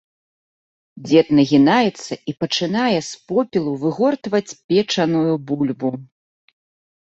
[1.09, 5.93] Дзед нагінаецца і пачынае з попелу выгортваць печаную бульбу.